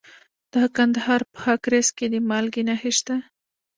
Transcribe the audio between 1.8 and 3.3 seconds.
کې د مالګې نښې شته.